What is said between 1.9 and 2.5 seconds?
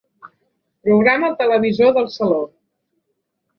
del saló.